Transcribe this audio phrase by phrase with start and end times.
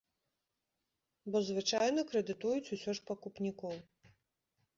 [1.35, 3.75] Бо звычайна крэдытуюць усе ж пакупнікоў.